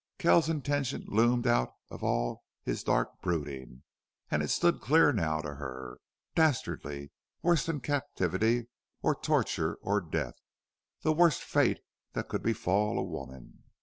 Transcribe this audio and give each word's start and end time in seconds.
Kells's 0.17 0.49
intention 0.49 1.05
loomed 1.09 1.45
out 1.45 1.75
of 1.91 2.03
all 2.03 2.43
his 2.63 2.81
dark 2.83 3.21
brooding, 3.21 3.83
and 4.31 4.41
it 4.41 4.47
stood 4.47 4.81
clear 4.81 5.13
now 5.13 5.41
to 5.41 5.53
her, 5.57 5.99
dastardly, 6.33 7.11
worse 7.43 7.67
than 7.67 7.81
captivity, 7.81 8.65
or 9.03 9.13
torture, 9.13 9.75
or 9.83 10.01
death 10.01 10.39
the 11.03 11.13
worst 11.13 11.43
fate 11.43 11.81
that 12.13 12.29
could 12.29 12.41
befall 12.41 12.97
a 12.97 13.03
woman. 13.03 13.61